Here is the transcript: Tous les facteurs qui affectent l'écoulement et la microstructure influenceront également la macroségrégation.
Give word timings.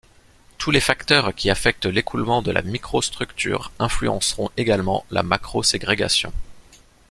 Tous 0.57 0.71
les 0.71 0.79
facteurs 0.79 1.35
qui 1.35 1.51
affectent 1.51 1.85
l'écoulement 1.85 2.41
et 2.41 2.51
la 2.53 2.63
microstructure 2.63 3.71
influenceront 3.77 4.49
également 4.57 5.05
la 5.11 5.21
macroségrégation. 5.21 6.33